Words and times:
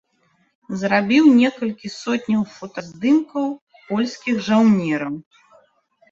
Зрабіў 0.83 1.25
некалькі 1.41 1.91
сотняў 2.03 2.41
фотаздымкаў 2.57 3.45
польскіх 3.91 4.35
жаўнераў. 4.47 5.13